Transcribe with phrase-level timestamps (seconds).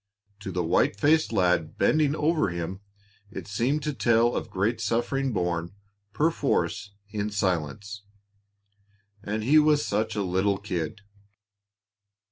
[0.39, 2.79] To the white faced lad bending over him
[3.29, 5.75] it seemed to tell of great suffering borne,
[6.11, 8.01] perforce, in silence
[9.21, 11.01] and he was such a little kid!